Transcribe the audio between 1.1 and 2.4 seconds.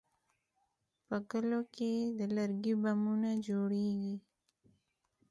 کلیو کې د